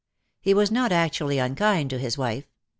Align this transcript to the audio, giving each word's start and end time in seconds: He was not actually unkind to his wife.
He 0.39 0.55
was 0.55 0.71
not 0.71 0.91
actually 0.91 1.37
unkind 1.37 1.91
to 1.91 1.99
his 1.99 2.17
wife. 2.17 2.47